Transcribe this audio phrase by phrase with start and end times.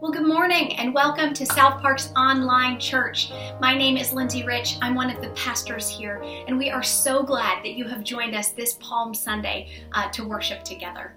[0.00, 3.32] Well, good morning and welcome to South Park's online church.
[3.60, 4.76] My name is Lindsay Rich.
[4.80, 8.36] I'm one of the pastors here, and we are so glad that you have joined
[8.36, 11.16] us this Palm Sunday uh, to worship together.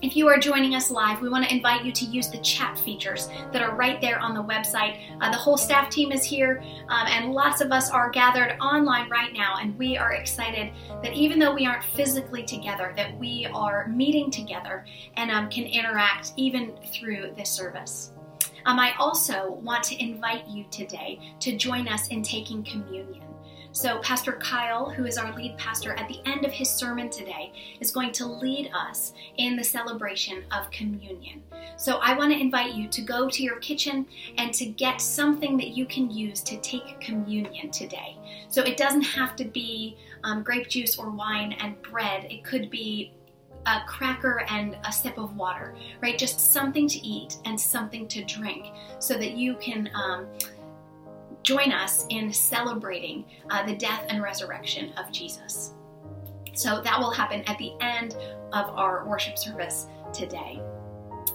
[0.00, 2.78] If you are joining us live, we want to invite you to use the chat
[2.78, 5.00] features that are right there on the website.
[5.20, 9.10] Uh, the whole staff team is here, um, and lots of us are gathered online
[9.10, 10.72] right now, and we are excited
[11.02, 14.84] that even though we aren't physically together, that we are meeting together
[15.16, 18.12] and um, can interact even through this service.
[18.66, 23.27] Um, I also want to invite you today to join us in taking communion.
[23.78, 27.52] So, Pastor Kyle, who is our lead pastor, at the end of his sermon today,
[27.78, 31.44] is going to lead us in the celebration of communion.
[31.76, 34.04] So, I want to invite you to go to your kitchen
[34.36, 38.16] and to get something that you can use to take communion today.
[38.48, 42.70] So, it doesn't have to be um, grape juice or wine and bread, it could
[42.70, 43.12] be
[43.66, 46.18] a cracker and a sip of water, right?
[46.18, 49.88] Just something to eat and something to drink so that you can.
[49.94, 50.26] Um,
[51.42, 55.74] join us in celebrating uh, the death and resurrection of Jesus.
[56.54, 58.16] So that will happen at the end
[58.52, 60.60] of our worship service today.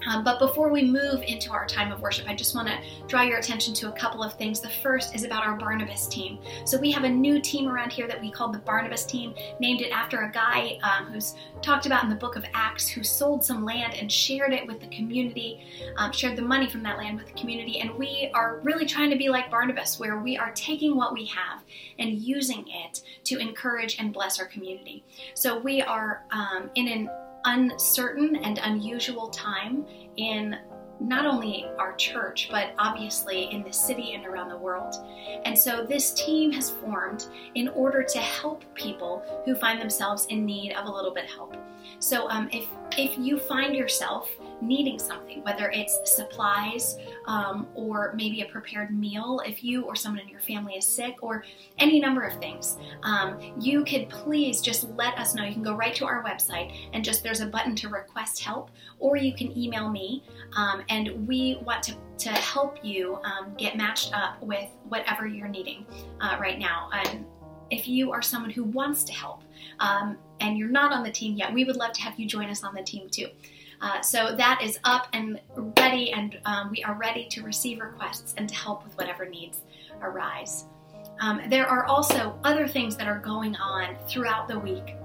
[0.07, 3.21] Um, but before we move into our time of worship, I just want to draw
[3.21, 4.59] your attention to a couple of things.
[4.59, 6.39] The first is about our Barnabas team.
[6.65, 9.81] So we have a new team around here that we call the Barnabas team, named
[9.81, 13.43] it after a guy um, who's talked about in the book of Acts who sold
[13.43, 15.65] some land and shared it with the community,
[15.97, 17.79] um, shared the money from that land with the community.
[17.79, 21.25] And we are really trying to be like Barnabas, where we are taking what we
[21.25, 21.63] have
[21.99, 25.03] and using it to encourage and bless our community.
[25.33, 27.09] So we are um, in an
[27.45, 29.85] uncertain and unusual time
[30.17, 30.57] in
[30.99, 34.95] not only our church, but obviously in the city and around the world.
[35.43, 40.45] And so this team has formed in order to help people who find themselves in
[40.45, 41.55] need of a little bit help.
[41.99, 42.67] So um, if
[42.97, 44.29] if you find yourself
[44.61, 50.21] needing something, whether it's supplies um, or maybe a prepared meal, if you or someone
[50.21, 51.43] in your family is sick, or
[51.79, 55.43] any number of things, um, you could please just let us know.
[55.43, 58.69] You can go right to our website and just there's a button to request help,
[58.99, 60.23] or you can email me,
[60.55, 65.47] um, and we want to to help you um, get matched up with whatever you're
[65.47, 65.85] needing
[66.21, 66.89] uh, right now.
[67.69, 69.41] If you are someone who wants to help
[69.83, 72.49] um, and you're not on the team yet, we would love to have you join
[72.49, 73.27] us on the team too.
[73.81, 75.41] Uh, so that is up and
[75.77, 79.61] ready, and um, we are ready to receive requests and to help with whatever needs
[80.01, 80.65] arise.
[81.19, 84.95] Um, there are also other things that are going on throughout the week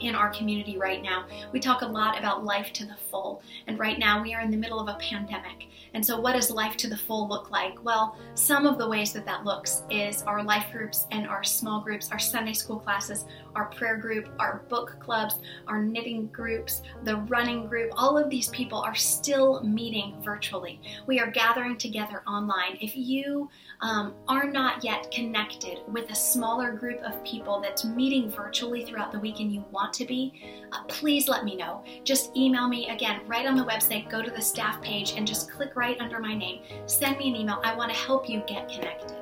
[0.00, 1.26] in our community right now.
[1.52, 4.50] We talk a lot about life to the full, and right now we are in
[4.50, 5.66] the middle of a pandemic.
[5.94, 7.82] And so, what does life to the full look like?
[7.84, 11.80] Well, some of the ways that that looks is our life groups and our small
[11.80, 13.24] groups, our Sunday school classes,
[13.54, 17.90] our prayer group, our book clubs, our knitting groups, the running group.
[17.96, 20.80] All of these people are still meeting virtually.
[21.06, 22.78] We are gathering together online.
[22.80, 28.30] If you um, are not yet connected with a smaller group of people that's meeting
[28.30, 30.42] virtually throughout the week and you want to be,
[30.72, 31.82] uh, please let me know.
[32.04, 35.50] Just email me again right on the website, go to the staff page and just
[35.50, 36.62] click right under my name.
[36.86, 37.60] Send me an email.
[37.64, 39.16] I want to help you get connected.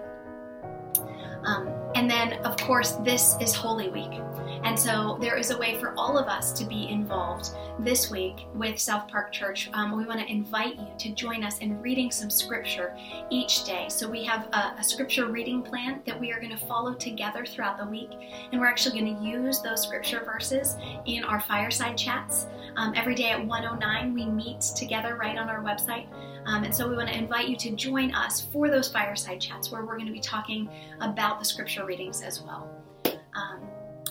[1.44, 4.20] Um, and then, of course, this is Holy Week.
[4.64, 8.46] And so there is a way for all of us to be involved this week
[8.54, 9.70] with South Park Church.
[9.72, 12.96] Um, we want to invite you to join us in reading some scripture
[13.30, 13.86] each day.
[13.88, 17.44] So we have a, a scripture reading plan that we are going to follow together
[17.44, 18.10] throughout the week.
[18.52, 20.76] And we're actually going to use those scripture verses
[21.06, 22.46] in our fireside chats.
[22.76, 26.06] Um, every day at 109, we meet together right on our website.
[26.46, 29.70] Um, and so we want to invite you to join us for those fireside chats
[29.70, 30.68] where we're going to be talking
[31.00, 32.87] about the scripture readings as well.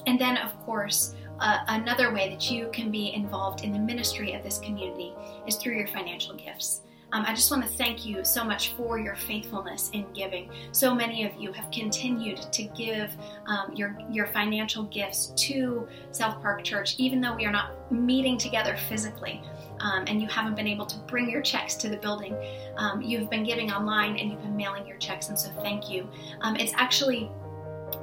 [0.08, 4.34] And then, of course, uh, another way that you can be involved in the ministry
[4.34, 5.14] of this community
[5.46, 6.82] is through your financial gifts.
[7.14, 10.50] Um, I just want to thank you so much for your faithfulness in giving.
[10.74, 16.42] So many of you have continued to give um, your your financial gifts to South
[16.42, 19.42] Park Church, even though we are not meeting together physically.
[19.80, 22.36] Um, and you haven't been able to bring your checks to the building.
[22.78, 26.10] Um, you've been giving online and you've been mailing your checks, and so thank you.
[26.42, 27.32] Um, it's actually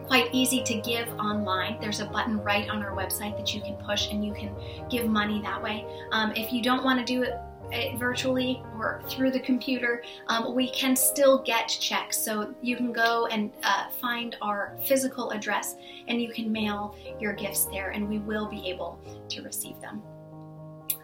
[0.07, 1.79] quite easy to give online.
[1.81, 4.55] There's a button right on our website that you can push and you can
[4.91, 5.87] give money that way.
[6.13, 7.35] Um, if you don't want to do it
[7.73, 12.19] uh, virtually or through the computer, um, we can still get checks.
[12.19, 15.77] So you can go and uh, find our physical address
[16.09, 19.01] and you can mail your gifts there, and we will be able
[19.31, 20.03] to receive them.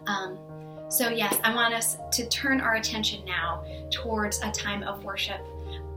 [0.06, 0.38] Um,
[0.91, 5.41] so, yes, I want us to turn our attention now towards a time of worship.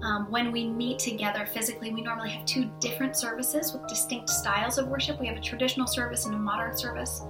[0.04, 4.78] Um, when we meet together physically, we normally have two different services with distinct styles
[4.78, 5.20] of worship.
[5.20, 7.22] We have a traditional service and a modern service.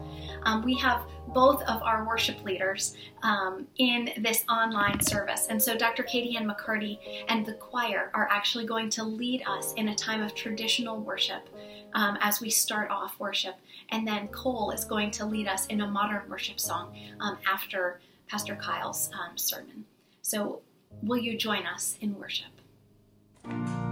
[0.43, 5.47] um, we have both of our worship leaders um, in this online service.
[5.49, 6.03] And so Dr.
[6.03, 10.21] Katie Ann McCarty and the choir are actually going to lead us in a time
[10.21, 11.49] of traditional worship
[11.93, 13.55] um, as we start off worship.
[13.89, 17.99] And then Cole is going to lead us in a modern worship song um, after
[18.27, 19.85] Pastor Kyle's um, sermon.
[20.21, 20.61] So,
[21.01, 22.52] will you join us in worship?
[23.45, 23.82] So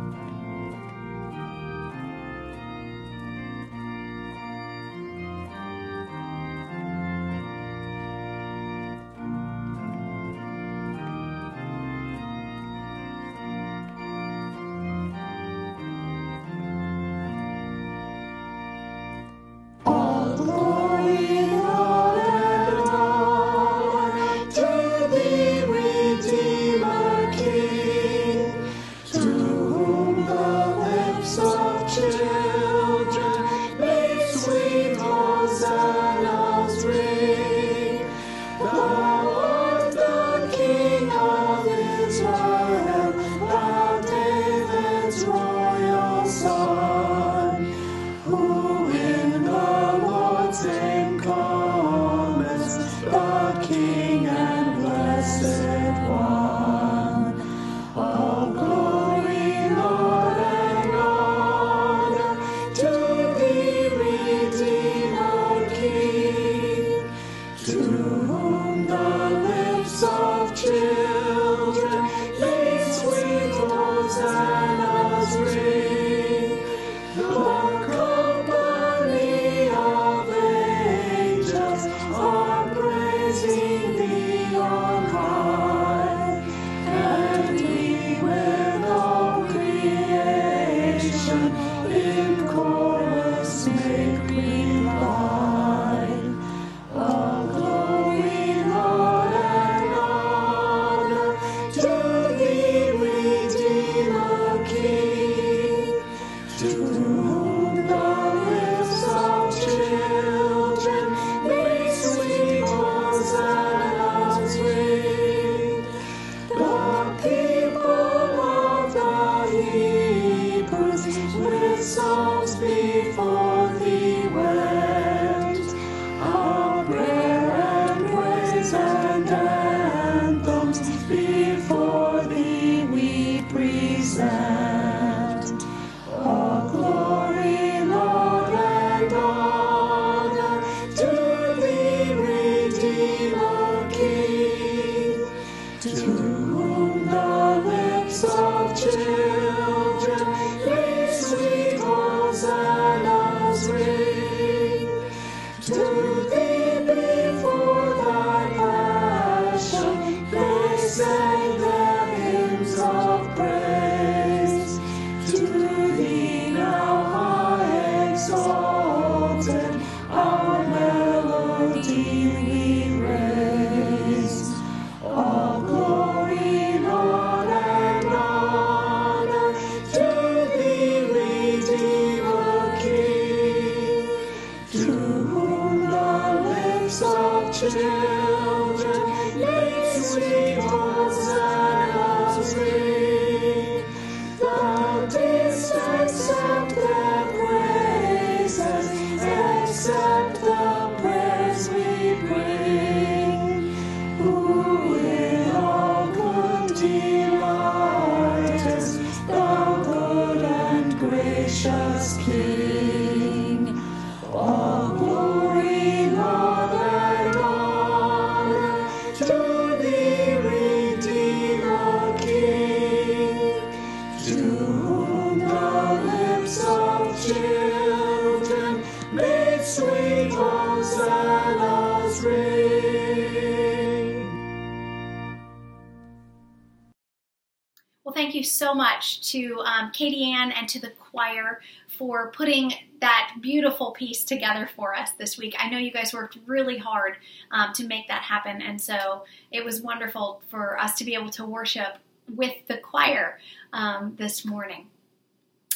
[239.01, 244.70] much to um, Katie Ann and to the choir for putting that beautiful piece together
[244.75, 245.55] for us this week.
[245.58, 247.15] I know you guys worked really hard
[247.50, 251.31] um, to make that happen, and so it was wonderful for us to be able
[251.31, 251.98] to worship
[252.36, 253.39] with the choir
[253.74, 254.86] um, this morning.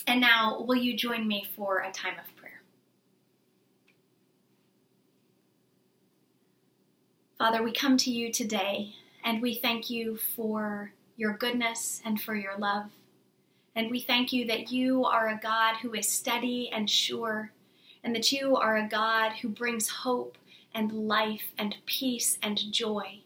[0.05, 2.62] And now, will you join me for a time of prayer?
[7.39, 12.36] Father, we come to you today and we thank you for your goodness and for
[12.36, 12.91] your love.
[13.75, 17.51] And we thank you that you are a God who is steady and sure,
[18.03, 20.38] and that you are a God who brings hope
[20.74, 23.22] and life and peace and joy.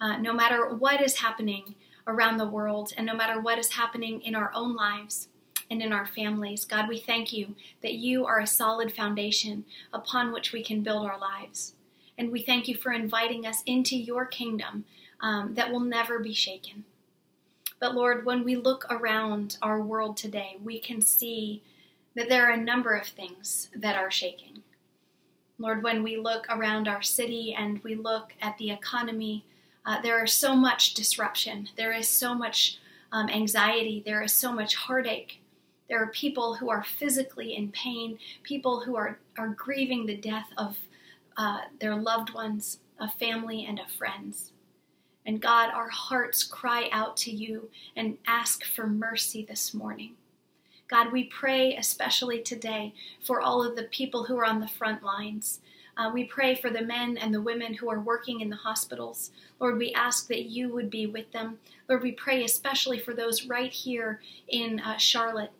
[0.00, 1.74] Uh, no matter what is happening
[2.06, 5.28] around the world and no matter what is happening in our own lives
[5.70, 10.32] and in our families, God, we thank you that you are a solid foundation upon
[10.32, 11.74] which we can build our lives.
[12.16, 14.84] And we thank you for inviting us into your kingdom
[15.20, 16.84] um, that will never be shaken.
[17.80, 21.62] But Lord, when we look around our world today, we can see
[22.14, 24.62] that there are a number of things that are shaking.
[25.58, 29.44] Lord, when we look around our city and we look at the economy,
[29.86, 31.68] uh, there is so much disruption.
[31.76, 32.78] There is so much
[33.12, 34.02] um, anxiety.
[34.04, 35.40] There is so much heartache.
[35.88, 40.50] There are people who are physically in pain, people who are, are grieving the death
[40.58, 40.76] of
[41.36, 44.52] uh, their loved ones, of family, and of friends.
[45.28, 50.14] And God, our hearts cry out to you and ask for mercy this morning.
[50.88, 55.02] God, we pray especially today for all of the people who are on the front
[55.02, 55.60] lines.
[55.98, 59.30] Uh, we pray for the men and the women who are working in the hospitals.
[59.60, 61.58] Lord, we ask that you would be with them.
[61.90, 65.52] Lord, we pray especially for those right here in uh, Charlotte.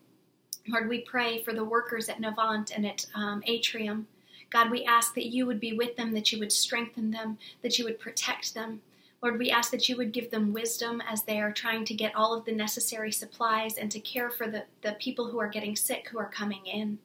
[0.67, 4.07] Lord, we pray for the workers at Novant and at um, Atrium.
[4.49, 7.79] God, we ask that you would be with them, that you would strengthen them, that
[7.79, 8.81] you would protect them.
[9.21, 12.15] Lord, we ask that you would give them wisdom as they are trying to get
[12.15, 15.75] all of the necessary supplies and to care for the, the people who are getting
[15.75, 16.99] sick who are coming in.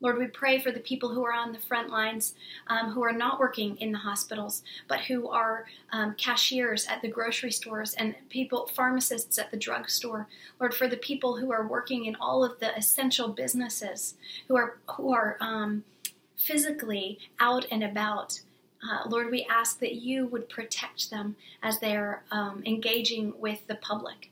[0.00, 2.34] Lord, we pray for the people who are on the front lines,
[2.66, 7.08] um, who are not working in the hospitals, but who are um, cashiers at the
[7.08, 10.26] grocery stores and people, pharmacists at the drugstore.
[10.60, 14.14] Lord, for the people who are working in all of the essential businesses,
[14.48, 15.84] who are who are um,
[16.36, 18.40] physically out and about.
[18.84, 23.76] Uh, Lord, we ask that you would protect them as they're um, engaging with the
[23.76, 24.30] public.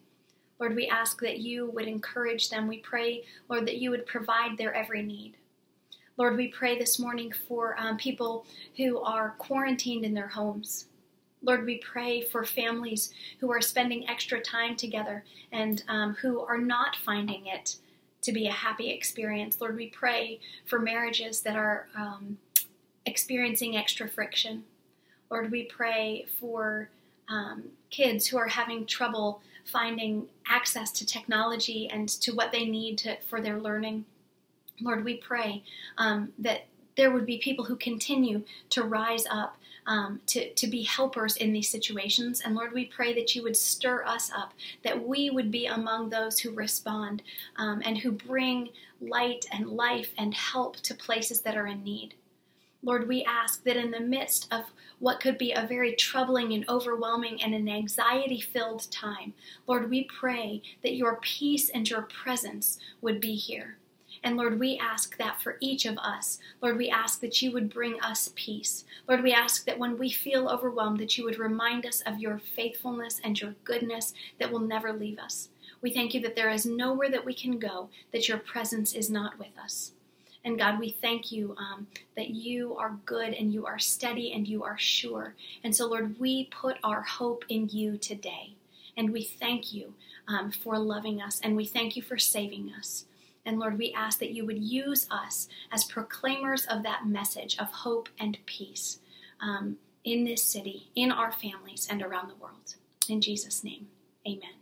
[0.58, 2.68] Lord, we ask that you would encourage them.
[2.68, 5.36] We pray, Lord, that you would provide their every need.
[6.18, 8.44] Lord, we pray this morning for um, people
[8.76, 10.86] who are quarantined in their homes.
[11.42, 16.58] Lord, we pray for families who are spending extra time together and um, who are
[16.58, 17.76] not finding it
[18.20, 19.60] to be a happy experience.
[19.60, 22.38] Lord, we pray for marriages that are um,
[23.06, 24.64] experiencing extra friction.
[25.30, 26.88] Lord, we pray for
[27.28, 32.98] um, kids who are having trouble finding access to technology and to what they need
[32.98, 34.04] to, for their learning.
[34.80, 35.62] Lord, we pray
[35.98, 36.66] um, that
[36.96, 39.56] there would be people who continue to rise up
[39.86, 42.40] um, to, to be helpers in these situations.
[42.44, 44.52] And Lord, we pray that you would stir us up,
[44.84, 47.22] that we would be among those who respond
[47.56, 48.68] um, and who bring
[49.00, 52.14] light and life and help to places that are in need.
[52.84, 54.64] Lord, we ask that in the midst of
[54.98, 59.34] what could be a very troubling and overwhelming and an anxiety filled time,
[59.68, 63.78] Lord, we pray that your peace and your presence would be here.
[64.24, 66.38] And Lord, we ask that for each of us.
[66.60, 68.84] Lord, we ask that you would bring us peace.
[69.08, 72.38] Lord, we ask that when we feel overwhelmed, that you would remind us of your
[72.38, 75.48] faithfulness and your goodness that will never leave us.
[75.80, 79.10] We thank you that there is nowhere that we can go that your presence is
[79.10, 79.92] not with us.
[80.44, 84.46] And God, we thank you um, that you are good and you are steady and
[84.46, 85.34] you are sure.
[85.62, 88.54] And so, Lord, we put our hope in you today.
[88.96, 89.94] And we thank you
[90.28, 93.06] um, for loving us and we thank you for saving us.
[93.44, 97.68] And Lord, we ask that you would use us as proclaimers of that message of
[97.68, 98.98] hope and peace
[99.40, 102.76] um, in this city, in our families, and around the world.
[103.08, 103.88] In Jesus' name,
[104.26, 104.54] amen.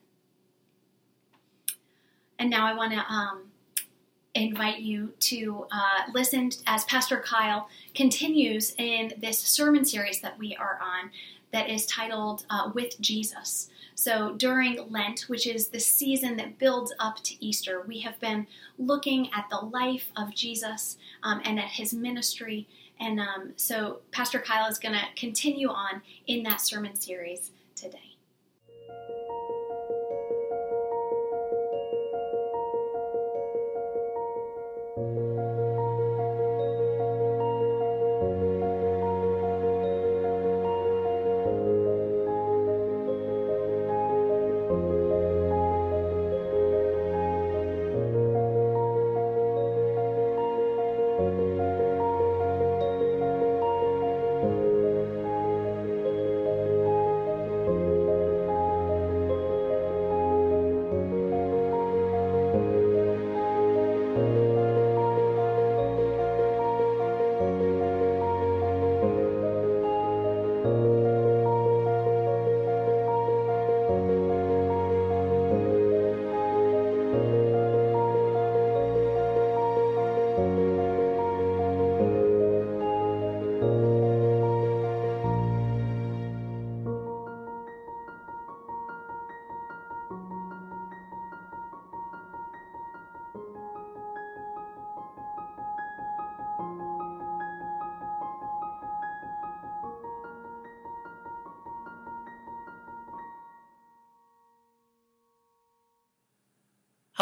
[2.39, 3.50] And now I want to um,
[4.35, 10.55] invite you to uh, listen as Pastor Kyle continues in this sermon series that we
[10.57, 11.11] are on
[11.53, 13.71] that is titled uh, With Jesus.
[13.97, 18.47] So during Lent, which is the season that builds up to Easter, we have been
[18.79, 22.69] looking at the life of Jesus um, and at his ministry.
[23.01, 28.10] And um, so Pastor Kyle is going to continue on in that sermon series today.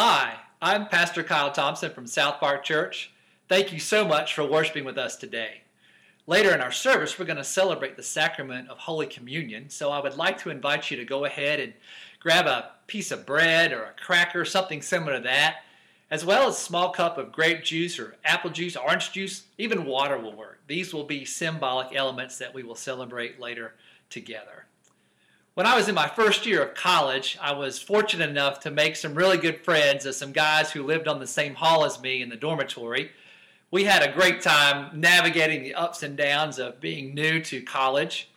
[0.01, 3.11] Hi, I'm Pastor Kyle Thompson from South Park Church.
[3.49, 5.63] Thank you so much for worshiping with us today.
[6.25, 9.99] Later in our service, we're going to celebrate the sacrament of Holy Communion, so I
[9.99, 11.73] would like to invite you to go ahead and
[12.21, 15.63] grab a piece of bread or a cracker, something similar to that,
[16.09, 19.83] as well as a small cup of grape juice or apple juice, orange juice, even
[19.83, 20.61] water will work.
[20.67, 23.73] These will be symbolic elements that we will celebrate later
[24.09, 24.63] together.
[25.55, 28.95] When I was in my first year of college, I was fortunate enough to make
[28.95, 32.21] some really good friends of some guys who lived on the same hall as me
[32.21, 33.11] in the dormitory.
[33.71, 38.29] We had a great time navigating the ups and downs of being new to college.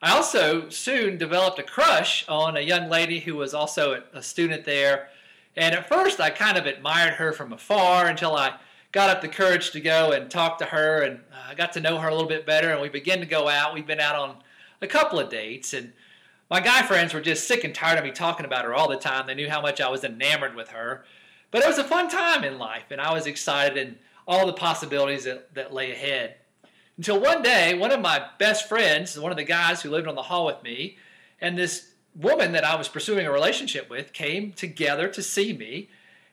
[0.00, 4.64] I also soon developed a crush on a young lady who was also a student
[4.64, 5.08] there.
[5.56, 8.54] And at first, I kind of admired her from afar until I
[8.92, 11.02] got up the courage to go and talk to her.
[11.02, 12.70] And I got to know her a little bit better.
[12.70, 13.74] And we began to go out.
[13.74, 14.36] We've been out on
[14.80, 15.74] a couple of dates.
[15.74, 15.92] And
[16.50, 18.96] my guy friends were just sick and tired of me talking about her all the
[18.96, 19.26] time.
[19.26, 21.04] They knew how much I was enamored with her.
[21.50, 23.96] But it was a fun time in life, and I was excited and
[24.26, 26.36] all the possibilities that, that lay ahead.
[26.96, 30.14] Until one day, one of my best friends, one of the guys who lived on
[30.14, 30.98] the hall with me,
[31.40, 35.88] and this woman that I was pursuing a relationship with came together to see me.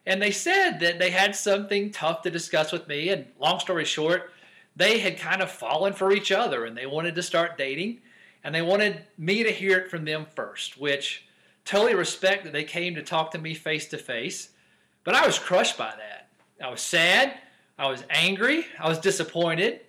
[0.05, 3.09] And they said that they had something tough to discuss with me.
[3.09, 4.31] And long story short,
[4.75, 7.99] they had kind of fallen for each other and they wanted to start dating
[8.43, 11.25] and they wanted me to hear it from them first, which
[11.65, 14.49] totally respect that they came to talk to me face to face.
[15.03, 16.27] But I was crushed by that.
[16.63, 17.37] I was sad.
[17.77, 18.65] I was angry.
[18.79, 19.81] I was disappointed.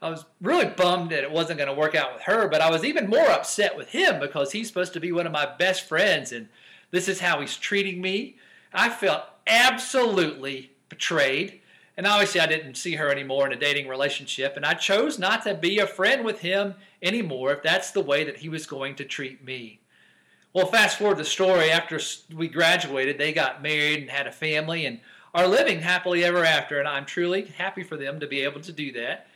[0.00, 2.70] I was really bummed that it wasn't going to work out with her, but I
[2.70, 5.88] was even more upset with him because he's supposed to be one of my best
[5.88, 6.48] friends and
[6.90, 8.36] this is how he's treating me.
[8.72, 11.60] I felt absolutely betrayed.
[11.98, 15.42] And obviously, I didn't see her anymore in a dating relationship, and I chose not
[15.42, 18.94] to be a friend with him anymore if that's the way that he was going
[18.94, 19.80] to treat me.
[20.52, 21.98] Well, fast forward the story after
[22.32, 25.00] we graduated, they got married and had a family and
[25.34, 28.72] are living happily ever after, and I'm truly happy for them to be able to
[28.72, 29.26] do that.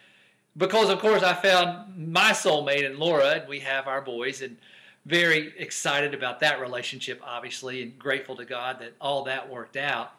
[0.56, 4.56] Because, of course, I found my soulmate in Laura, and we have our boys, and
[5.04, 10.12] very excited about that relationship, obviously, and grateful to God that all that worked out.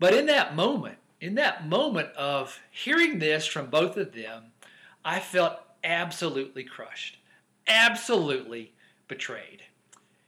[0.00, 4.44] But in that moment, in that moment of hearing this from both of them,
[5.04, 7.18] I felt absolutely crushed,
[7.66, 8.72] absolutely
[9.08, 9.62] betrayed.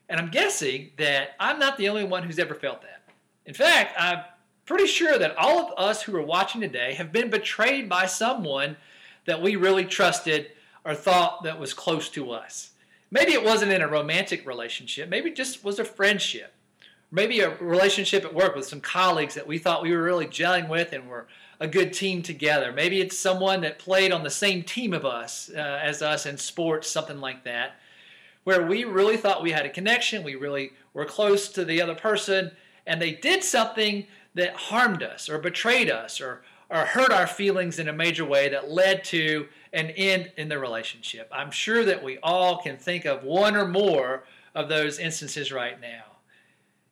[0.08, 3.02] And I'm guessing that I'm not the only one who's ever felt that.
[3.44, 4.20] In fact, I'm
[4.64, 8.76] pretty sure that all of us who are watching today have been betrayed by someone
[9.26, 10.52] that we really trusted
[10.84, 12.70] or thought that was close to us.
[13.10, 16.54] Maybe it wasn't in a romantic relationship, maybe it just was a friendship
[17.10, 20.68] maybe a relationship at work with some colleagues that we thought we were really gelling
[20.68, 21.26] with and were
[21.60, 22.72] a good team together.
[22.72, 26.36] Maybe it's someone that played on the same team of us uh, as us in
[26.36, 27.76] sports, something like that,
[28.44, 31.94] where we really thought we had a connection, we really were close to the other
[31.94, 32.52] person,
[32.86, 37.78] and they did something that harmed us or betrayed us or or hurt our feelings
[37.78, 41.26] in a major way that led to an end in the relationship.
[41.32, 45.80] I'm sure that we all can think of one or more of those instances right
[45.80, 46.07] now.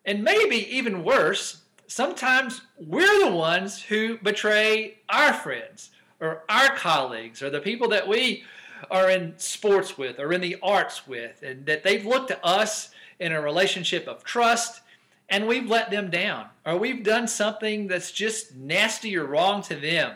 [0.06, 5.90] And maybe even worse, sometimes we're the ones who betray our friends
[6.20, 8.44] or our colleagues or the people that we
[8.90, 12.90] are in sports with or in the arts with, and that they've looked to us
[13.18, 14.82] in a relationship of trust
[15.28, 19.74] and we've let them down or we've done something that's just nasty or wrong to
[19.74, 20.12] them.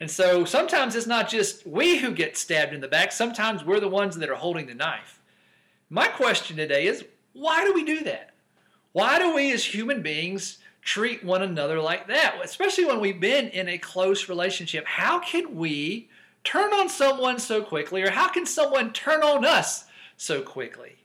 [0.00, 3.80] And so sometimes it's not just we who get stabbed in the back, sometimes we're
[3.80, 5.20] the ones that are holding the knife.
[5.90, 8.30] My question today is why do we do that?
[8.96, 12.36] Why do we as human beings treat one another like that?
[12.42, 14.86] Especially when we've been in a close relationship.
[14.86, 16.08] How can we
[16.44, 19.84] turn on someone so quickly, or how can someone turn on us
[20.16, 20.96] so quickly?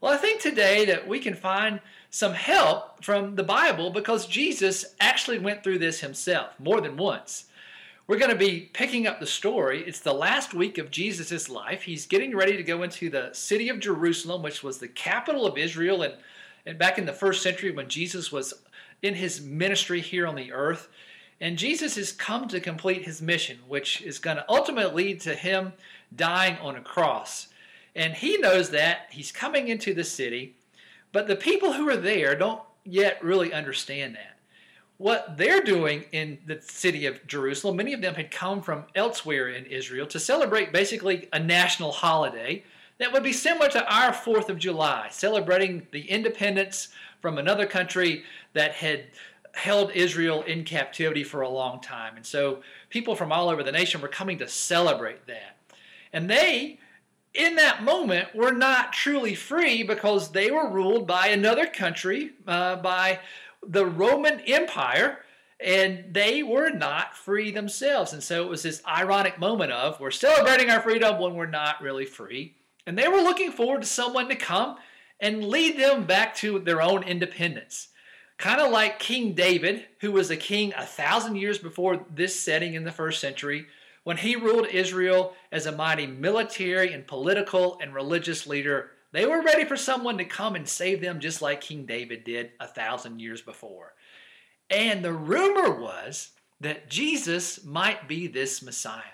[0.00, 4.94] Well, I think today that we can find some help from the Bible because Jesus
[5.00, 7.46] actually went through this himself more than once.
[8.06, 9.82] We're going to be picking up the story.
[9.84, 11.82] It's the last week of Jesus' life.
[11.82, 15.58] He's getting ready to go into the city of Jerusalem, which was the capital of
[15.58, 16.14] Israel and
[16.66, 18.54] and back in the first century when Jesus was
[19.02, 20.88] in his ministry here on the earth.
[21.40, 25.34] And Jesus has come to complete his mission, which is going to ultimately lead to
[25.34, 25.72] him
[26.14, 27.48] dying on a cross.
[27.94, 29.08] And he knows that.
[29.10, 30.54] He's coming into the city,
[31.12, 34.38] but the people who are there don't yet really understand that.
[34.96, 39.48] What they're doing in the city of Jerusalem, many of them had come from elsewhere
[39.48, 42.62] in Israel to celebrate basically a national holiday
[43.04, 46.88] that would be similar to our 4th of July, celebrating the independence
[47.20, 49.04] from another country that had
[49.52, 52.16] held Israel in captivity for a long time.
[52.16, 55.58] And so people from all over the nation were coming to celebrate that.
[56.14, 56.78] And they,
[57.34, 62.76] in that moment, were not truly free because they were ruled by another country, uh,
[62.76, 63.20] by
[63.62, 65.18] the Roman Empire
[65.60, 68.12] and they were not free themselves.
[68.12, 71.80] And so it was this ironic moment of we're celebrating our freedom when we're not
[71.80, 72.54] really free.
[72.86, 74.76] And they were looking forward to someone to come
[75.20, 77.88] and lead them back to their own independence.
[78.36, 82.74] Kind of like King David, who was a king a thousand years before this setting
[82.74, 83.66] in the first century,
[84.02, 88.90] when he ruled Israel as a mighty military and political and religious leader.
[89.12, 92.50] They were ready for someone to come and save them just like King David did
[92.60, 93.94] a thousand years before.
[94.68, 99.13] And the rumor was that Jesus might be this Messiah,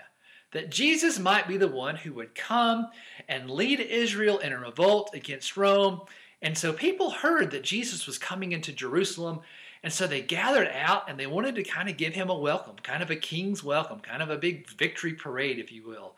[0.51, 2.87] that Jesus might be the one who would come
[3.27, 6.01] and lead Israel in a revolt against Rome.
[6.41, 9.41] And so people heard that Jesus was coming into Jerusalem.
[9.83, 12.75] And so they gathered out and they wanted to kind of give him a welcome,
[12.83, 16.15] kind of a king's welcome, kind of a big victory parade, if you will.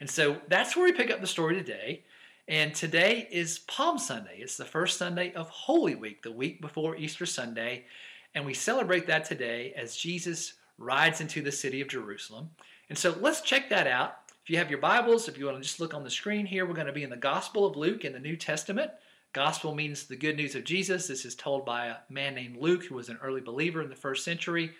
[0.00, 2.02] And so that's where we pick up the story today.
[2.48, 4.38] And today is Palm Sunday.
[4.38, 7.86] It's the first Sunday of Holy Week, the week before Easter Sunday.
[8.34, 12.50] And we celebrate that today as Jesus rides into the city of Jerusalem.
[12.88, 14.18] And so let's check that out.
[14.42, 16.66] If you have your Bibles, if you want to just look on the screen here,
[16.66, 18.92] we're going to be in the Gospel of Luke in the New Testament.
[19.32, 21.08] Gospel means the good news of Jesus.
[21.08, 23.96] This is told by a man named Luke, who was an early believer in the
[23.96, 24.70] first century.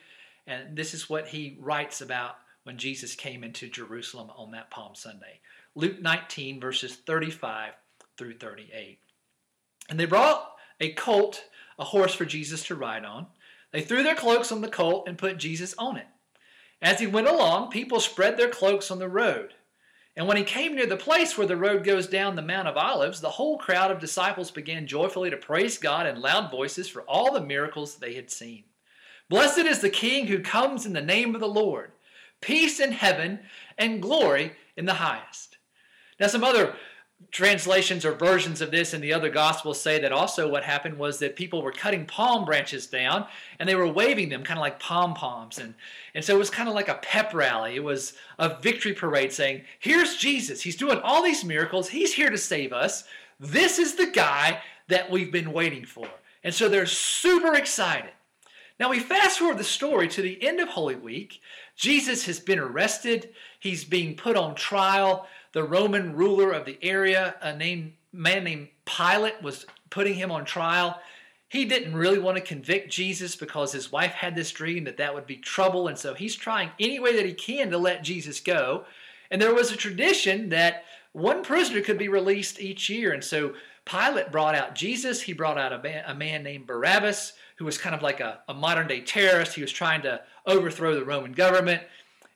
[0.46, 4.94] And this is what he writes about when Jesus came into Jerusalem on that Palm
[4.94, 5.40] Sunday.
[5.74, 7.72] Luke 19, verses 35
[8.16, 8.98] through 38.
[9.90, 11.44] And they brought a colt,
[11.78, 13.26] a horse for Jesus to ride on.
[13.72, 16.06] They threw their cloaks on the colt and put Jesus on it.
[16.82, 19.54] As he went along, people spread their cloaks on the road.
[20.16, 22.76] And when he came near the place where the road goes down the Mount of
[22.76, 27.02] Olives, the whole crowd of disciples began joyfully to praise God in loud voices for
[27.02, 28.64] all the miracles they had seen.
[29.28, 31.92] Blessed is the King who comes in the name of the Lord.
[32.40, 33.40] Peace in heaven
[33.76, 35.58] and glory in the highest.
[36.18, 36.74] Now, some other
[37.30, 41.18] translations or versions of this in the other gospels say that also what happened was
[41.18, 43.26] that people were cutting palm branches down
[43.58, 45.58] and they were waving them kind of like pom poms.
[45.58, 45.74] And
[46.14, 47.76] and so it was kind of like a pep rally.
[47.76, 50.62] It was a victory parade saying here's jesus.
[50.62, 51.88] He's doing all these miracles.
[51.88, 53.04] He's here to save us.
[53.40, 56.06] This is the guy that we've been waiting for.
[56.44, 58.12] And so they're super excited.
[58.78, 61.40] Now we fast forward the story to the end of holy week.
[61.76, 63.30] Jesus has been arrested.
[63.58, 68.68] He's being put on trial the Roman ruler of the area, a name, man named
[68.84, 71.00] Pilate, was putting him on trial.
[71.48, 75.14] He didn't really want to convict Jesus because his wife had this dream that that
[75.14, 78.38] would be trouble, and so he's trying any way that he can to let Jesus
[78.38, 78.84] go.
[79.30, 83.54] And there was a tradition that one prisoner could be released each year, and so
[83.86, 85.22] Pilate brought out Jesus.
[85.22, 88.40] He brought out a man, a man named Barabbas, who was kind of like a,
[88.46, 89.54] a modern day terrorist.
[89.54, 91.82] He was trying to overthrow the Roman government.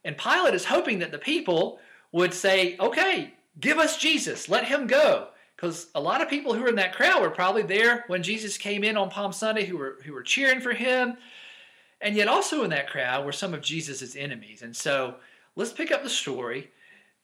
[0.06, 1.80] And Pilate is hoping that the people
[2.12, 5.28] would say, okay, give us Jesus, let him go.
[5.56, 8.56] Because a lot of people who were in that crowd were probably there when Jesus
[8.56, 11.18] came in on Palm Sunday who were, who were cheering for him.
[12.00, 14.62] And yet, also in that crowd were some of Jesus' enemies.
[14.62, 15.16] And so,
[15.56, 16.70] let's pick up the story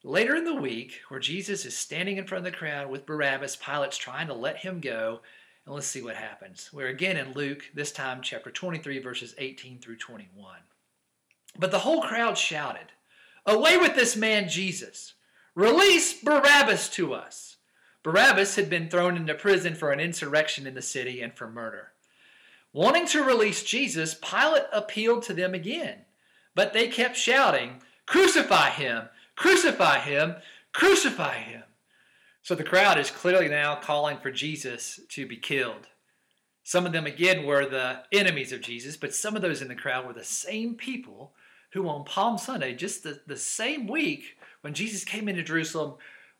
[0.03, 3.55] later in the week where Jesus is standing in front of the crowd with Barabbas.
[3.55, 5.21] Pilate's trying to let him go.
[5.65, 6.69] And let's see what happens.
[6.71, 10.57] We're again in Luke, this time chapter 23, verses 18 through 21.
[11.57, 12.91] But the whole crowd shouted,
[13.47, 15.13] Away with this man Jesus!
[15.55, 17.55] Release Barabbas to us!
[18.03, 21.93] Barabbas had been thrown into prison for an insurrection in the city and for murder.
[22.73, 25.99] Wanting to release Jesus, Pilate appealed to them again,
[26.55, 29.09] but they kept shouting, Crucify him!
[29.37, 30.35] Crucify him!
[30.73, 31.63] Crucify him!
[32.43, 35.87] So the crowd is clearly now calling for Jesus to be killed.
[36.63, 39.75] Some of them, again, were the enemies of Jesus, but some of those in the
[39.75, 41.33] crowd were the same people
[41.73, 45.95] who on Palm Sunday, just the, the same week when Jesus came into Jerusalem,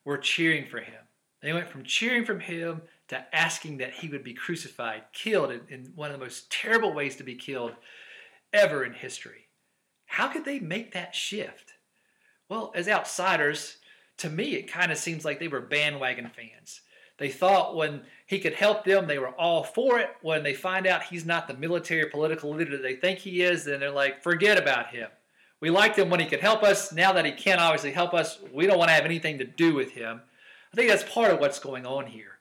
[0.05, 1.01] were cheering for him.
[1.41, 5.61] They went from cheering from him to asking that he would be crucified, killed in,
[5.69, 7.73] in one of the most terrible ways to be killed
[8.53, 9.47] ever in history.
[10.05, 11.73] How could they make that shift?
[12.49, 13.77] Well, as outsiders,
[14.17, 16.81] to me, it kind of seems like they were bandwagon fans.
[17.17, 20.09] They thought when he could help them, they were all for it.
[20.21, 23.65] When they find out he's not the military political leader that they think he is,
[23.65, 25.09] then they're like, forget about him.
[25.59, 26.93] We liked him when he could help us.
[26.93, 29.73] Now that he can't obviously help us, we don't want to have anything to do
[29.73, 30.21] with him.
[30.71, 32.37] I think that's part of what's going on here.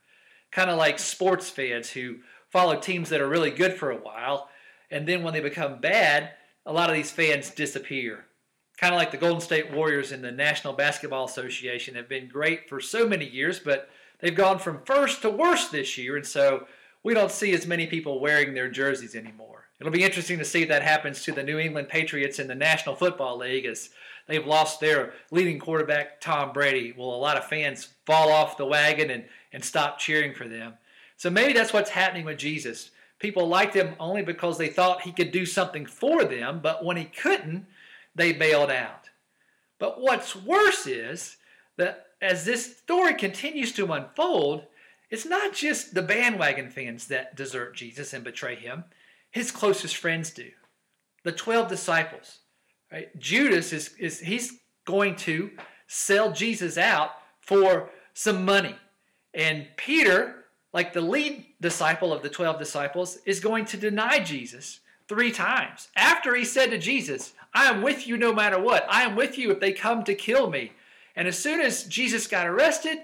[0.50, 2.16] Kind of like sports fans who
[2.50, 4.48] follow teams that are really good for a while,
[4.90, 6.30] and then when they become bad,
[6.64, 8.26] a lot of these fans disappear.
[8.78, 12.68] Kind of like the Golden State Warriors in the National Basketball Association have been great
[12.68, 13.88] for so many years, but
[14.20, 16.66] they've gone from first to worst this year, and so
[17.02, 19.55] we don't see as many people wearing their jerseys anymore.
[19.78, 22.54] It'll be interesting to see if that happens to the New England Patriots in the
[22.54, 23.90] National Football League as
[24.26, 26.92] they've lost their leading quarterback, Tom Brady.
[26.92, 30.74] Will a lot of fans fall off the wagon and, and stop cheering for them?
[31.18, 32.90] So maybe that's what's happening with Jesus.
[33.18, 36.96] People liked him only because they thought he could do something for them, but when
[36.96, 37.66] he couldn't,
[38.14, 39.10] they bailed out.
[39.78, 41.36] But what's worse is
[41.76, 44.64] that as this story continues to unfold,
[45.10, 48.84] it's not just the bandwagon fans that desert Jesus and betray him,
[49.30, 50.50] his closest friends do.
[51.24, 52.40] The 12 disciples.
[52.90, 53.16] Right?
[53.18, 55.50] Judas is, is he's going to
[55.86, 57.10] sell Jesus out
[57.40, 58.74] for some money.
[59.34, 64.80] And Peter, like the lead disciple of the 12 disciples, is going to deny Jesus
[65.08, 65.88] three times.
[65.96, 68.86] After he said to Jesus, I am with you no matter what.
[68.88, 70.72] I am with you if they come to kill me.
[71.14, 72.98] And as soon as Jesus got arrested,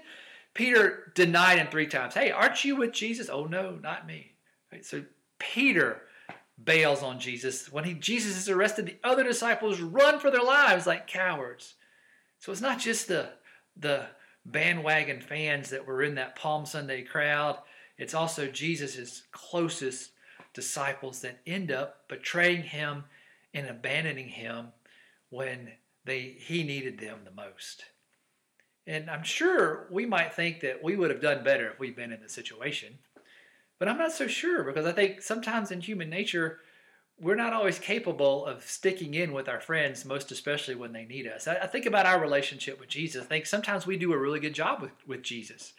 [0.53, 2.13] Peter denied him three times.
[2.13, 3.29] Hey, aren't you with Jesus?
[3.29, 4.33] Oh, no, not me.
[4.71, 5.03] Right, so
[5.39, 6.01] Peter
[6.61, 7.71] bails on Jesus.
[7.71, 11.75] When he, Jesus is arrested, the other disciples run for their lives like cowards.
[12.39, 13.29] So it's not just the,
[13.77, 14.05] the
[14.45, 17.57] bandwagon fans that were in that Palm Sunday crowd,
[17.97, 20.11] it's also Jesus' closest
[20.53, 23.05] disciples that end up betraying him
[23.53, 24.67] and abandoning him
[25.29, 25.71] when
[26.05, 27.85] they, he needed them the most.
[28.85, 32.11] And I'm sure we might think that we would have done better if we'd been
[32.11, 32.97] in the situation.
[33.79, 36.59] But I'm not so sure because I think sometimes in human nature,
[37.19, 41.27] we're not always capable of sticking in with our friends, most especially when they need
[41.27, 41.47] us.
[41.47, 43.23] I, think about our relationship with Jesus.
[43.23, 45.73] I think sometimes we do a really good job with, with Jesus.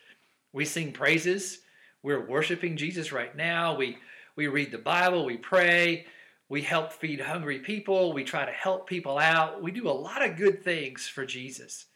[0.52, 1.60] We sing praises.
[2.02, 3.76] We're worshiping Jesus right now.
[3.76, 3.98] We,
[4.36, 5.24] we read the Bible.
[5.24, 6.06] We pray.
[6.48, 8.12] We help feed hungry people.
[8.12, 9.62] We try to help people out.
[9.62, 11.86] We do a lot of good things for Jesus.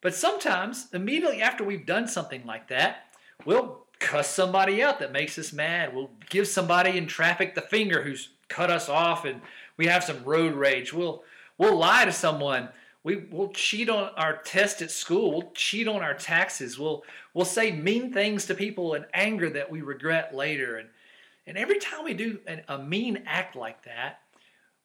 [0.00, 3.04] But sometimes, immediately after we've done something like that,
[3.44, 5.94] we'll cuss somebody out that makes us mad.
[5.94, 9.40] We'll give somebody in traffic the finger who's cut us off and
[9.76, 10.92] we have some road rage.
[10.92, 11.22] We'll
[11.58, 12.68] we'll lie to someone.
[13.04, 15.32] We will cheat on our test at school.
[15.32, 16.78] We'll cheat on our taxes.
[16.78, 20.76] We'll we'll say mean things to people in anger that we regret later.
[20.76, 20.88] And
[21.46, 24.20] and every time we do an, a mean act like that,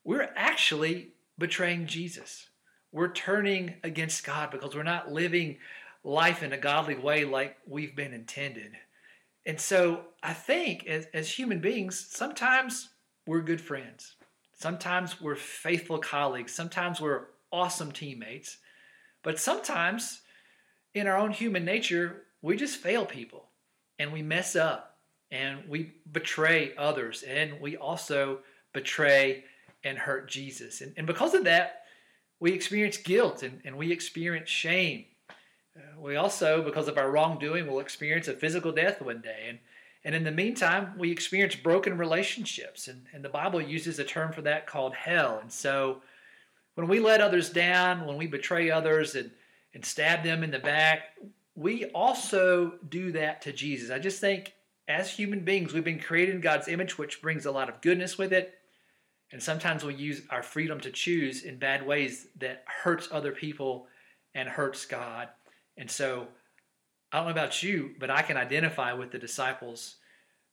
[0.03, 2.47] we're actually betraying Jesus
[2.91, 5.57] we're turning against God because we're not living
[6.03, 8.71] life in a godly way like we've been intended.
[9.47, 12.89] And so I think as, as human beings, sometimes
[13.25, 14.15] we're good friends.
[14.53, 16.53] Sometimes we're faithful colleagues.
[16.53, 18.57] Sometimes we're awesome teammates.
[19.23, 20.21] But sometimes
[20.93, 23.47] in our own human nature, we just fail people
[23.97, 24.97] and we mess up
[25.31, 28.39] and we betray others and we also
[28.73, 29.45] betray
[29.81, 30.81] and hurt Jesus.
[30.81, 31.83] And, and because of that,
[32.41, 35.05] we experience guilt and, and we experience shame.
[35.99, 39.45] We also, because of our wrongdoing, will experience a physical death one day.
[39.49, 39.59] And,
[40.03, 42.87] and in the meantime, we experience broken relationships.
[42.87, 45.39] And, and the Bible uses a term for that called hell.
[45.41, 46.01] And so
[46.75, 49.31] when we let others down, when we betray others and,
[49.73, 51.17] and stab them in the back,
[51.55, 53.89] we also do that to Jesus.
[53.89, 54.53] I just think
[54.87, 58.17] as human beings, we've been created in God's image, which brings a lot of goodness
[58.17, 58.53] with it.
[59.31, 63.87] And sometimes we use our freedom to choose in bad ways that hurts other people
[64.33, 65.29] and hurts God.
[65.77, 66.27] And so
[67.11, 69.95] I don't know about you, but I can identify with the disciples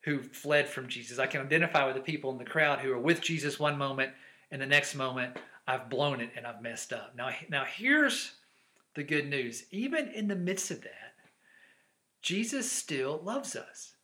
[0.03, 1.19] who fled from Jesus.
[1.19, 4.13] I can identify with the people in the crowd who are with Jesus one moment
[4.51, 7.15] and the next moment I've blown it and I've messed up.
[7.17, 8.35] Now now here's
[8.95, 9.65] the good news.
[9.71, 11.15] Even in the midst of that,
[12.23, 13.95] Jesus still loves us.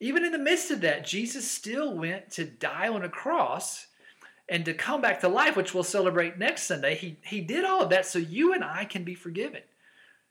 [0.00, 3.86] Even in the midst of that, Jesus still went to die on a cross
[4.48, 7.82] and to come back to life, which we'll celebrate next Sunday, he, he did all
[7.82, 9.62] of that so you and I can be forgiven.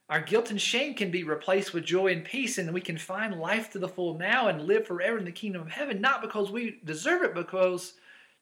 [0.10, 3.40] Our guilt and shame can be replaced with joy and peace, and we can find
[3.40, 6.50] life to the full now and live forever in the kingdom of heaven, not because
[6.50, 7.94] we deserve it, but because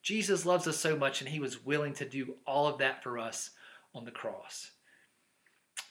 [0.01, 3.19] Jesus loves us so much and he was willing to do all of that for
[3.19, 3.49] us
[3.93, 4.71] on the cross.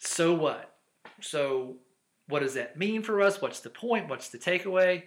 [0.01, 0.77] So what?
[1.21, 1.77] So,
[2.29, 3.43] what does that mean for us?
[3.43, 4.09] What's the point?
[4.09, 5.03] What's the takeaway?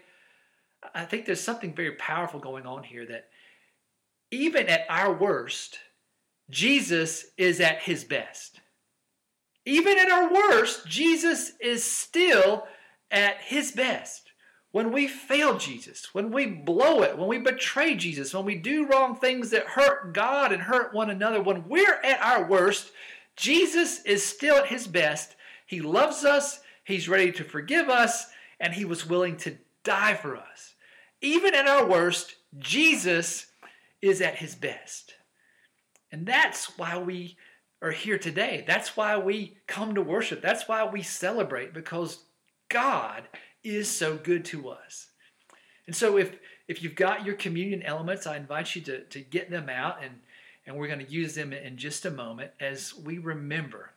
[0.93, 3.29] I think there's something very powerful going on here that
[4.31, 5.79] even at our worst,
[6.49, 8.61] Jesus is at his best.
[9.65, 12.65] Even at our worst, Jesus is still
[13.11, 14.31] at his best.
[14.71, 18.85] When we fail Jesus, when we blow it, when we betray Jesus, when we do
[18.85, 22.91] wrong things that hurt God and hurt one another, when we're at our worst,
[23.35, 25.35] Jesus is still at his best.
[25.65, 28.27] He loves us, he's ready to forgive us,
[28.59, 30.75] and he was willing to die for us.
[31.21, 33.47] Even at our worst, Jesus
[34.01, 35.15] is at his best.
[36.11, 37.37] And that's why we
[37.81, 38.63] are here today.
[38.67, 40.41] That's why we come to worship.
[40.41, 42.23] That's why we celebrate because
[42.69, 43.23] God
[43.63, 45.07] is so good to us.
[45.87, 46.35] And so if
[46.67, 50.19] if you've got your communion elements, I invite you to, to get them out and,
[50.67, 53.89] and we're going to use them in just a moment as we remember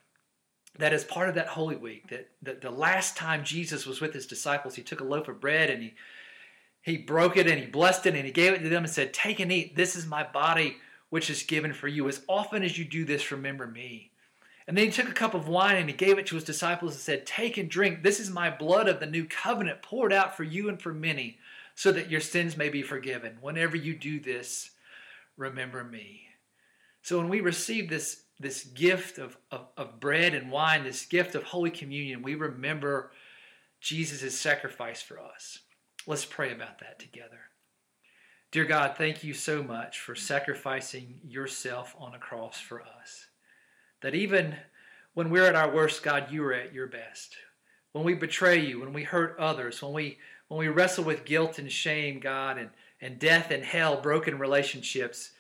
[0.78, 4.14] that as part of that Holy Week, that, that the last time Jesus was with
[4.14, 5.94] his disciples, he took a loaf of bread and he
[6.80, 9.14] he broke it and he blessed it and he gave it to them and said,
[9.14, 9.76] Take and eat.
[9.76, 10.78] This is my body,
[11.12, 12.09] which is given for you.
[12.09, 14.12] As often as you do this, remember me.
[14.66, 16.92] And then he took a cup of wine and he gave it to his disciples
[16.92, 18.03] and said, Take and drink.
[18.03, 21.37] This is my blood of the new covenant poured out for you and for many,
[21.75, 23.37] so that your sins may be forgiven.
[23.42, 24.70] Whenever you do this,
[25.37, 26.29] remember me.
[27.03, 31.35] So when we receive this, this gift of, of, of bread and wine, this gift
[31.35, 33.12] of Holy Communion, we remember
[33.83, 35.59] Jesus' sacrifice for us.
[36.07, 37.51] Let's pray about that together.
[38.52, 43.28] Dear God, thank you so much for sacrificing yourself on a cross for us.
[44.02, 44.56] That even
[45.14, 47.34] when we're at our worst, God, you are at your best.
[47.92, 51.58] When we betray you, when we hurt others, when we when we wrestle with guilt
[51.58, 52.68] and shame, God, and,
[53.00, 55.30] and death and hell, broken relationships,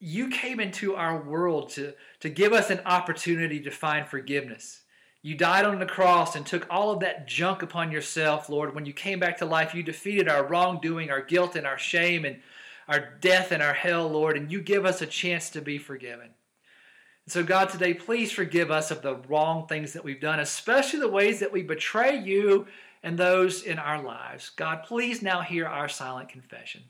[0.00, 4.80] you came into our world to, to give us an opportunity to find forgiveness.
[5.26, 8.76] You died on the cross and took all of that junk upon yourself, Lord.
[8.76, 12.24] When you came back to life, you defeated our wrongdoing, our guilt, and our shame,
[12.24, 12.38] and
[12.86, 16.26] our death and our hell, Lord, and you give us a chance to be forgiven.
[16.26, 21.00] And so, God, today, please forgive us of the wrong things that we've done, especially
[21.00, 22.68] the ways that we betray you
[23.02, 24.50] and those in our lives.
[24.50, 26.84] God, please now hear our silent confession.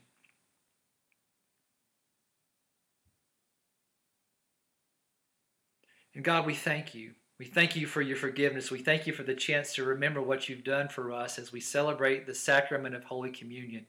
[6.13, 7.13] And God, we thank you.
[7.39, 8.71] We thank you for your forgiveness.
[8.71, 11.59] We thank you for the chance to remember what you've done for us as we
[11.59, 13.85] celebrate the sacrament of Holy Communion.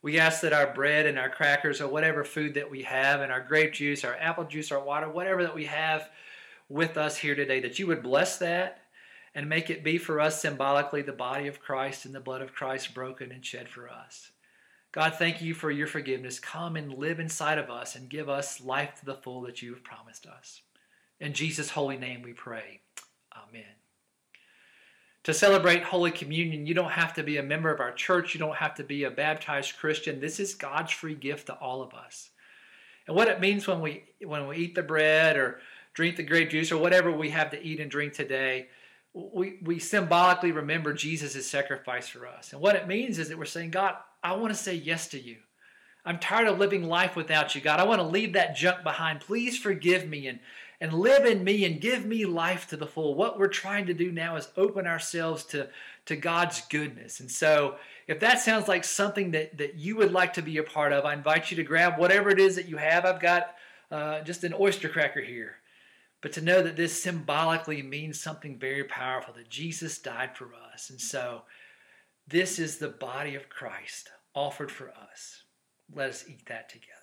[0.00, 3.32] We ask that our bread and our crackers or whatever food that we have and
[3.32, 6.08] our grape juice, our apple juice, our water, whatever that we have
[6.68, 8.82] with us here today, that you would bless that
[9.34, 12.54] and make it be for us symbolically the body of Christ and the blood of
[12.54, 14.30] Christ broken and shed for us.
[14.92, 16.38] God, thank you for your forgiveness.
[16.38, 19.74] Come and live inside of us and give us life to the full that you
[19.74, 20.62] have promised us.
[21.20, 22.80] In Jesus' holy name we pray.
[23.36, 23.64] Amen.
[25.24, 28.34] To celebrate Holy Communion, you don't have to be a member of our church.
[28.34, 30.20] You don't have to be a baptized Christian.
[30.20, 32.30] This is God's free gift to all of us.
[33.06, 35.60] And what it means when we when we eat the bread or
[35.94, 38.68] drink the grape juice or whatever we have to eat and drink today,
[39.12, 42.52] we, we symbolically remember Jesus' sacrifice for us.
[42.52, 45.20] And what it means is that we're saying, God, I want to say yes to
[45.20, 45.38] you.
[46.04, 47.80] I'm tired of living life without you, God.
[47.80, 49.20] I want to leave that junk behind.
[49.20, 50.38] Please forgive me and
[50.80, 53.14] and live in me and give me life to the full.
[53.14, 55.68] What we're trying to do now is open ourselves to,
[56.06, 57.20] to God's goodness.
[57.20, 60.62] And so, if that sounds like something that, that you would like to be a
[60.62, 63.04] part of, I invite you to grab whatever it is that you have.
[63.04, 63.54] I've got
[63.90, 65.56] uh, just an oyster cracker here.
[66.20, 70.90] But to know that this symbolically means something very powerful that Jesus died for us.
[70.90, 71.42] And so,
[72.26, 75.42] this is the body of Christ offered for us.
[75.94, 76.97] Let us eat that together.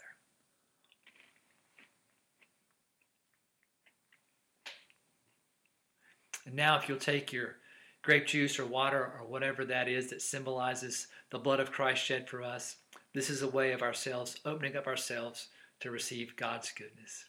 [6.45, 7.57] And now, if you'll take your
[8.03, 12.29] grape juice or water or whatever that is that symbolizes the blood of Christ shed
[12.29, 12.77] for us,
[13.13, 15.47] this is a way of ourselves opening up ourselves
[15.79, 17.25] to receive God's goodness.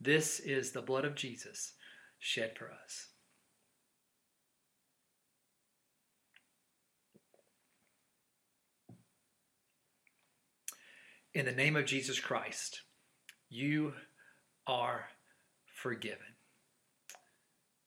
[0.00, 1.72] This is the blood of Jesus
[2.18, 3.06] shed for us.
[11.32, 12.80] In the name of Jesus Christ,
[13.48, 13.94] you
[14.66, 15.06] are
[15.64, 16.29] forgiven.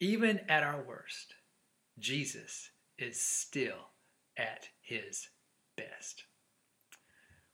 [0.03, 1.35] Even at our worst,
[1.97, 3.91] Jesus is still
[4.37, 5.29] at his
[5.77, 6.25] best.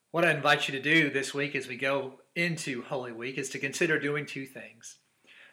[0.09, 3.49] What I invite you to do this week as we go into Holy Week is
[3.49, 4.97] to consider doing two things.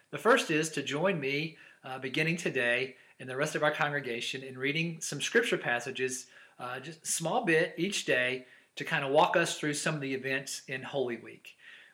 [0.09, 4.41] The first is to join me uh, beginning today and the rest of our congregation
[4.41, 6.25] in reading some scripture passages,
[6.57, 10.01] uh, just a small bit each day, to kind of walk us through some of
[10.01, 11.49] the events in Holy Week.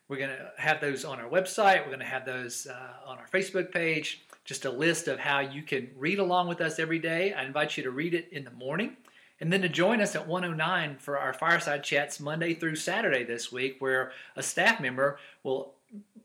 [0.08, 1.80] We're going to have those on our website.
[1.82, 5.40] We're going to have those uh, on our Facebook page just a list of how
[5.40, 7.34] you can read along with us every day.
[7.34, 8.98] I invite you to read it in the morning
[9.40, 13.52] and then to join us at 109 for our fireside chats Monday through Saturday this
[13.52, 15.74] week, where a staff member will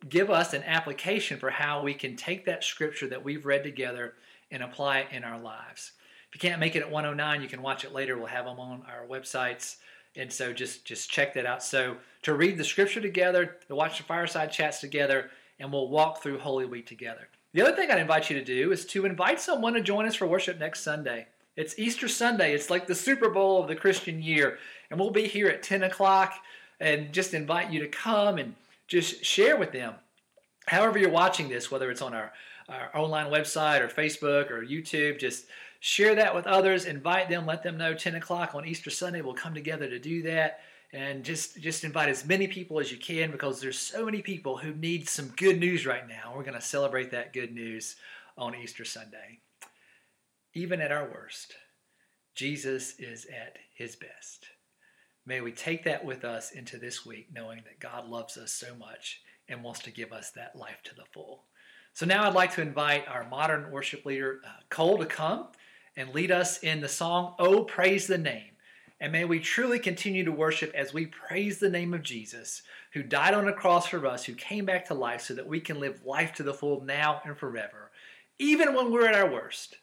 [0.08, 4.14] give us an application for how we can take that scripture that we've read together
[4.50, 5.92] and apply it in our lives.
[6.28, 8.16] If you can't make it at 109, you can watch it later.
[8.16, 9.76] We'll have them on our websites.
[10.16, 11.62] And so just, just check that out.
[11.62, 16.22] So to read the scripture together, to watch the fireside chats together, and we'll walk
[16.22, 17.28] through Holy Week together.
[17.54, 20.14] The other thing I'd invite you to do is to invite someone to join us
[20.14, 21.28] for worship next Sunday.
[21.56, 22.52] It's Easter Sunday.
[22.52, 24.58] It's like the Super Bowl of the Christian year.
[24.90, 26.34] And we'll be here at 10 o'clock
[26.78, 28.54] and just invite you to come and
[28.86, 29.94] just share with them.
[30.66, 32.32] However, you're watching this, whether it's on our,
[32.68, 35.46] our online website or Facebook or YouTube, just
[35.80, 36.84] share that with others.
[36.84, 39.22] Invite them, let them know 10 o'clock on Easter Sunday.
[39.22, 40.60] We'll come together to do that
[40.92, 44.56] and just just invite as many people as you can because there's so many people
[44.56, 46.32] who need some good news right now.
[46.34, 47.96] We're going to celebrate that good news
[48.36, 49.40] on Easter Sunday.
[50.54, 51.54] Even at our worst,
[52.34, 54.46] Jesus is at his best.
[55.26, 58.74] May we take that with us into this week, knowing that God loves us so
[58.74, 61.44] much and wants to give us that life to the full.
[61.92, 65.48] So now I'd like to invite our modern worship leader, uh, Cole, to come
[65.96, 68.52] and lead us in the song, Oh, Praise the Name.
[69.00, 72.62] And may we truly continue to worship as we praise the name of Jesus,
[72.94, 75.60] who died on a cross for us, who came back to life so that we
[75.60, 77.92] can live life to the full now and forever.
[78.40, 79.76] Even when we're at our worst,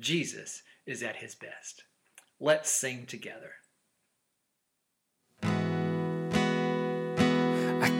[0.00, 1.84] Jesus is at his best.
[2.40, 3.52] Let's sing together.
[5.42, 5.50] I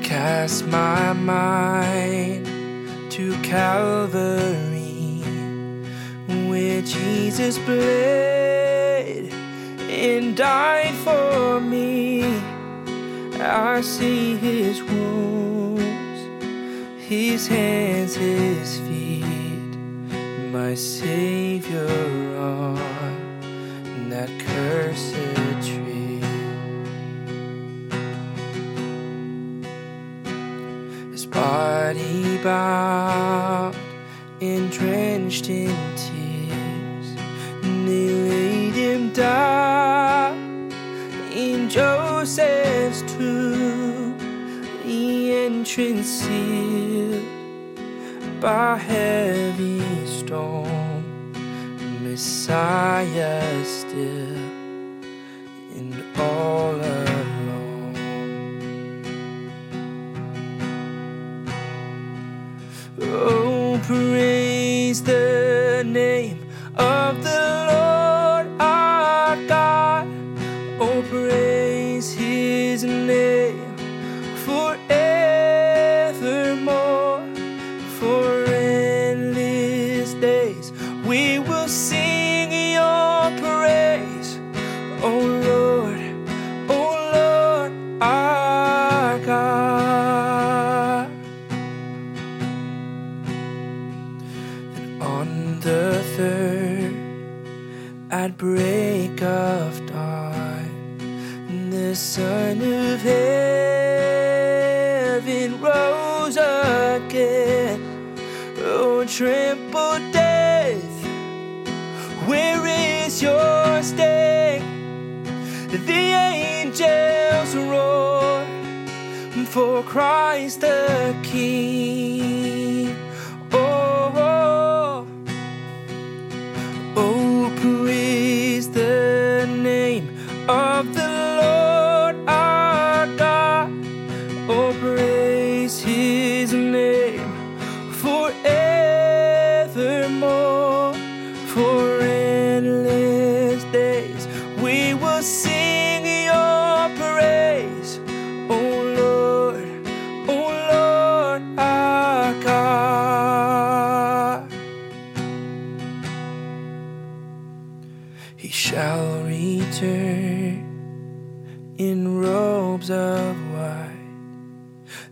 [0.03, 2.47] cast my mind
[3.13, 5.21] to Calvary,
[6.49, 8.42] where Jesus bled
[10.03, 12.25] and died for me.
[13.41, 16.21] I see his wounds,
[17.07, 19.73] his hands, his feet,
[20.51, 21.87] my Savior
[22.37, 25.15] on that cursed
[25.69, 26.21] tree.
[31.13, 33.62] His body bound
[45.75, 47.25] the sealed
[48.43, 51.33] by heavy storm,
[52.03, 54.32] Messiah still.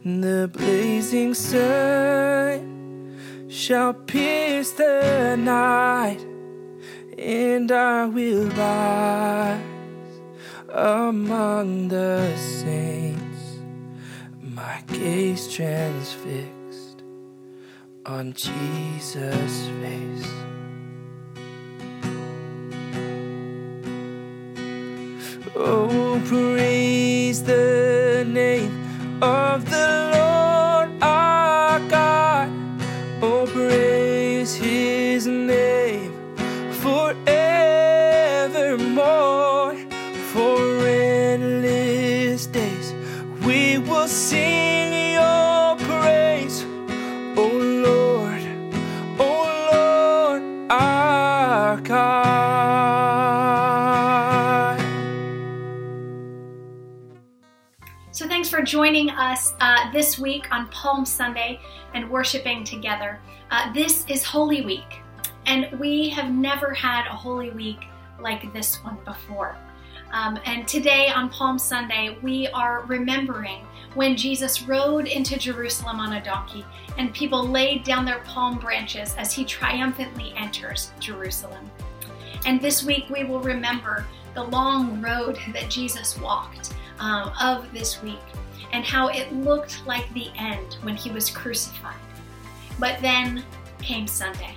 [0.03, 3.18] The blazing sun
[3.51, 6.24] shall pierce the night,
[7.18, 9.61] and I will rise
[10.70, 13.59] among the saints,
[14.40, 17.03] my gaze transfixed
[18.07, 20.32] on Jesus' face.
[25.55, 27.89] Oh, praise the
[29.23, 30.09] of the
[58.71, 61.59] joining us uh, this week on Palm Sunday
[61.93, 63.18] and worshiping together.
[63.51, 65.01] Uh, this is Holy Week,
[65.47, 67.81] and we have never had a Holy Week
[68.21, 69.57] like this one before.
[70.12, 76.12] Um, and today on Palm Sunday, we are remembering when Jesus rode into Jerusalem on
[76.12, 76.64] a donkey
[76.97, 81.68] and people laid down their palm branches as he triumphantly enters Jerusalem.
[82.47, 88.01] And this week, we will remember the long road that Jesus walked um, of this
[88.01, 88.21] week
[88.72, 91.96] and how it looked like the end when he was crucified.
[92.78, 93.44] But then
[93.80, 94.54] came Sunday.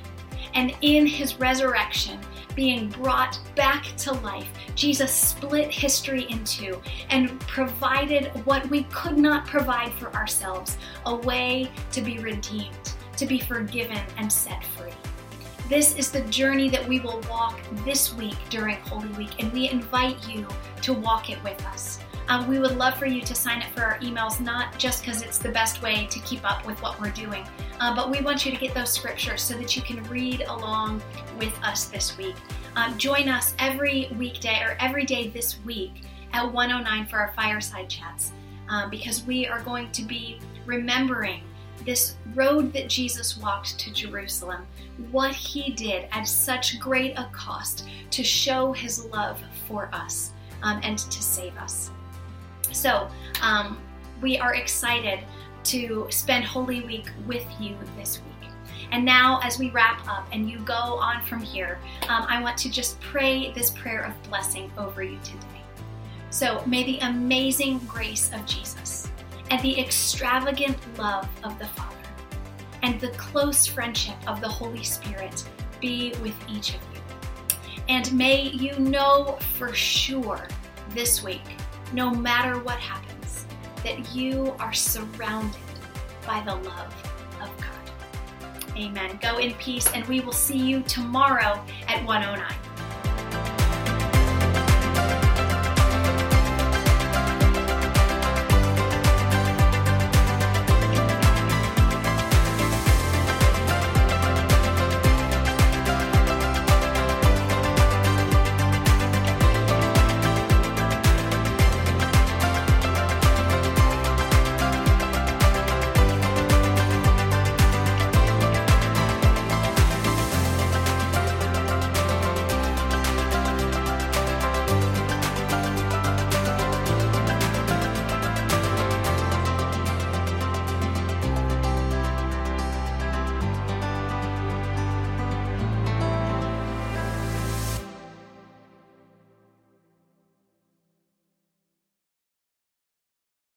[0.53, 2.19] And in his resurrection,
[2.55, 4.47] being brought back to life.
[4.75, 11.15] Jesus split history in two and provided what we could not provide for ourselves a
[11.15, 14.91] way to be redeemed, to be forgiven, and set free.
[15.69, 19.69] This is the journey that we will walk this week during Holy Week, and we
[19.69, 20.45] invite you
[20.81, 21.99] to walk it with us.
[22.29, 25.21] Um, we would love for you to sign up for our emails, not just because
[25.21, 27.45] it's the best way to keep up with what we're doing,
[27.79, 31.01] uh, but we want you to get those scriptures so that you can read along
[31.37, 32.35] with us this week.
[32.75, 37.89] Um, join us every weekday or every day this week at 109 for our fireside
[37.89, 38.31] chats
[38.69, 41.41] um, because we are going to be remembering
[41.85, 44.65] this road that Jesus walked to Jerusalem,
[45.11, 50.79] what he did at such great a cost to show his love for us um,
[50.83, 51.91] and to save us.
[52.73, 53.07] So,
[53.41, 53.79] um,
[54.21, 55.19] we are excited
[55.65, 58.51] to spend Holy Week with you this week.
[58.91, 62.57] And now, as we wrap up and you go on from here, um, I want
[62.59, 65.61] to just pray this prayer of blessing over you today.
[66.29, 69.11] So, may the amazing grace of Jesus
[69.49, 71.95] and the extravagant love of the Father
[72.81, 75.43] and the close friendship of the Holy Spirit
[75.79, 77.01] be with each of you.
[77.89, 80.47] And may you know for sure
[80.89, 81.41] this week
[81.93, 83.45] no matter what happens,
[83.83, 85.59] that you are surrounded
[86.25, 86.93] by the love
[87.41, 88.75] of God.
[88.75, 89.19] Amen.
[89.21, 92.72] Go in peace, and we will see you tomorrow at 109.